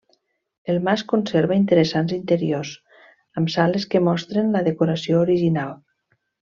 [0.73, 2.73] El mas conserva interessants interiors,
[3.41, 5.81] amb sales que mostren la decoració original.